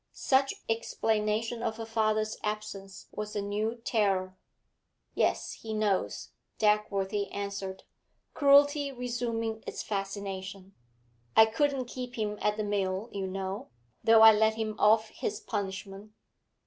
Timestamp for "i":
11.35-11.45, 14.23-14.31